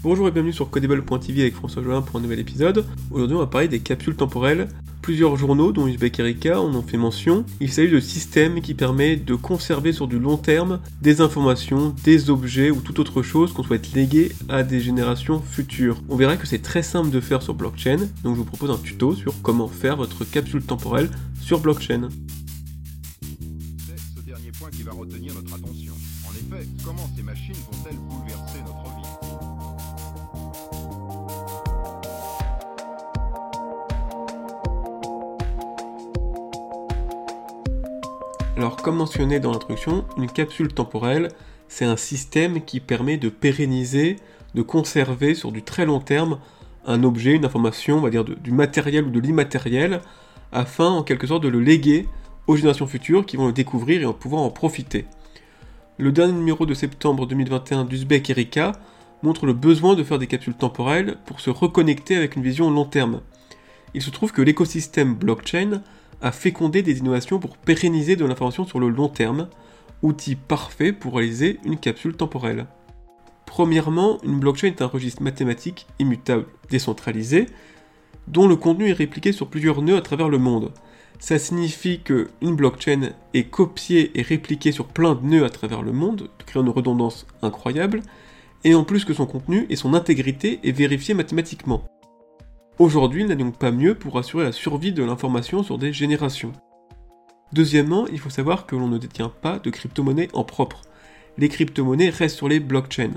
[0.00, 2.86] Bonjour et bienvenue sur Codable.tv avec François Jolin pour un nouvel épisode.
[3.10, 4.68] Aujourd'hui on va parler des capsules temporelles.
[5.02, 7.44] Plusieurs journaux, dont Uzbek Erika, en ont fait mention.
[7.60, 12.30] Il s'agit de systèmes qui permettent de conserver sur du long terme des informations, des
[12.30, 16.00] objets ou toute autre chose qu'on souhaite léguer à des générations futures.
[16.08, 18.78] On verra que c'est très simple de faire sur blockchain, donc je vous propose un
[18.78, 21.10] tuto sur comment faire votre capsule temporelle
[21.40, 22.08] sur blockchain.
[23.20, 25.94] C'est ce dernier point qui va retenir notre attention.
[26.24, 28.97] En effet, comment ces machines vont-elles bouleverser notre vie?
[38.58, 41.28] Alors, comme mentionné dans l'introduction, une capsule temporelle,
[41.68, 44.16] c'est un système qui permet de pérenniser,
[44.56, 46.40] de conserver sur du très long terme
[46.84, 50.00] un objet, une information, on va dire du matériel ou de l'immatériel,
[50.50, 52.08] afin en quelque sorte de le léguer
[52.48, 55.04] aux générations futures qui vont le découvrir et en pouvoir en profiter.
[55.96, 58.72] Le dernier numéro de septembre 2021 d'Uzbek Erika
[59.22, 62.86] montre le besoin de faire des capsules temporelles pour se reconnecter avec une vision long
[62.86, 63.20] terme.
[63.94, 65.80] Il se trouve que l'écosystème blockchain
[66.20, 69.48] a fécondé des innovations pour pérenniser de l'information sur le long terme,
[70.02, 72.66] outil parfait pour réaliser une capsule temporelle.
[73.46, 77.46] Premièrement, une blockchain est un registre mathématique immutable, décentralisé,
[78.26, 80.72] dont le contenu est répliqué sur plusieurs nœuds à travers le monde.
[81.18, 85.82] Ça signifie que une blockchain est copiée et répliquée sur plein de nœuds à travers
[85.82, 88.02] le monde, créant une redondance incroyable,
[88.64, 91.84] et en plus que son contenu et son intégrité est vérifié mathématiquement.
[92.78, 96.52] Aujourd'hui, il n'a donc pas mieux pour assurer la survie de l'information sur des générations.
[97.52, 100.82] Deuxièmement, il faut savoir que l'on ne détient pas de crypto-monnaie en propre.
[101.38, 103.14] Les crypto-monnaies restent sur les blockchains.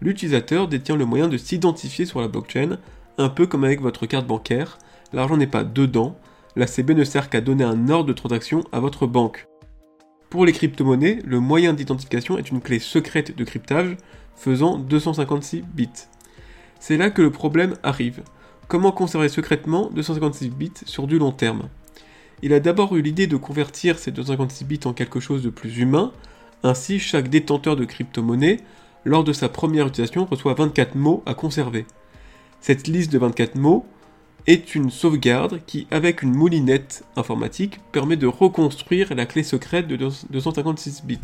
[0.00, 2.78] L'utilisateur détient le moyen de s'identifier sur la blockchain,
[3.18, 4.78] un peu comme avec votre carte bancaire.
[5.12, 6.16] L'argent n'est pas dedans,
[6.56, 9.46] la CB ne sert qu'à donner un ordre de transaction à votre banque.
[10.28, 13.96] Pour les crypto-monnaies, le moyen d'identification est une clé secrète de cryptage
[14.34, 15.88] faisant 256 bits.
[16.80, 18.24] C'est là que le problème arrive.
[18.68, 21.70] Comment conserver secrètement 256 bits sur du long terme
[22.42, 25.78] Il a d'abord eu l'idée de convertir ces 256 bits en quelque chose de plus
[25.78, 26.12] humain,
[26.62, 28.58] ainsi chaque détenteur de crypto-monnaie,
[29.06, 31.86] lors de sa première utilisation, reçoit 24 mots à conserver.
[32.60, 33.86] Cette liste de 24 mots
[34.46, 39.96] est une sauvegarde qui, avec une moulinette informatique, permet de reconstruire la clé secrète de
[39.96, 41.20] 256 bits.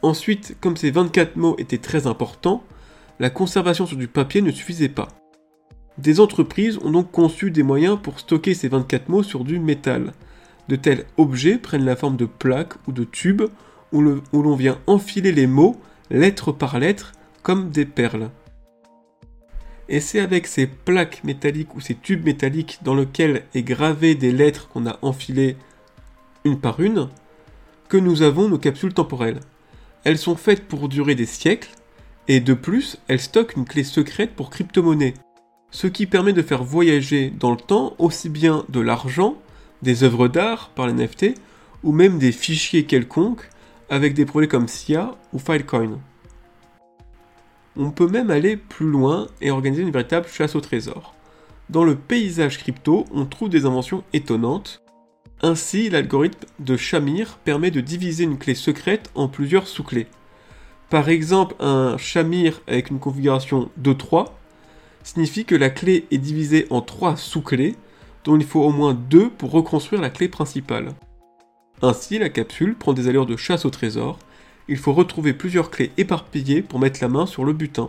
[0.00, 2.64] Ensuite, comme ces 24 mots étaient très importants,
[3.20, 5.08] la conservation sur du papier ne suffisait pas.
[5.98, 10.12] Des entreprises ont donc conçu des moyens pour stocker ces 24 mots sur du métal.
[10.68, 13.42] De tels objets prennent la forme de plaques ou de tubes
[13.92, 18.30] où l'on vient enfiler les mots, lettre par lettre, comme des perles.
[19.88, 24.30] Et c'est avec ces plaques métalliques ou ces tubes métalliques dans lesquels est gravé des
[24.30, 25.56] lettres qu'on a enfilées
[26.44, 27.08] une par une
[27.88, 29.40] que nous avons nos capsules temporelles.
[30.04, 31.70] Elles sont faites pour durer des siècles
[32.28, 35.14] et de plus, elles stockent une clé secrète pour crypto-monnaie
[35.70, 39.36] ce qui permet de faire voyager dans le temps aussi bien de l'argent,
[39.82, 41.34] des œuvres d'art par les NFT,
[41.82, 43.48] ou même des fichiers quelconques
[43.90, 45.98] avec des projets comme SIA ou Filecoin.
[47.76, 51.14] On peut même aller plus loin et organiser une véritable chasse au trésor.
[51.70, 54.82] Dans le paysage crypto, on trouve des inventions étonnantes.
[55.42, 60.08] Ainsi, l'algorithme de Shamir permet de diviser une clé secrète en plusieurs sous-clés.
[60.90, 64.30] Par exemple, un Shamir avec une configuration 2-3
[65.08, 67.76] signifie que la clé est divisée en trois sous-clés,
[68.24, 70.90] dont il faut au moins deux pour reconstruire la clé principale.
[71.80, 74.18] Ainsi, la capsule prend des allures de chasse au trésor,
[74.68, 77.88] il faut retrouver plusieurs clés éparpillées pour mettre la main sur le butin.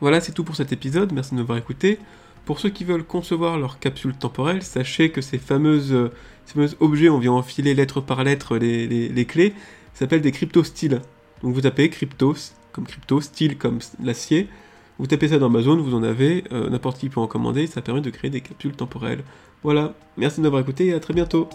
[0.00, 1.98] Voilà, c'est tout pour cet épisode, merci de m'avoir écouté.
[2.46, 6.10] Pour ceux qui veulent concevoir leur capsule temporelle, sachez que ces fameuses, euh,
[6.46, 9.52] fameux objets, on vient enfiler lettre par lettre les, les- clés,
[9.92, 11.02] s'appellent des crypto-styles.
[11.42, 12.34] Donc vous tapez crypto,
[12.72, 14.48] comme crypto, style comme l'acier,
[14.98, 17.82] vous tapez ça dans Amazon, vous en avez, euh, n'importe qui peut en commander, ça
[17.82, 19.24] permet de créer des capsules temporelles.
[19.62, 21.48] Voilà, merci de m'avoir écouté et à très bientôt.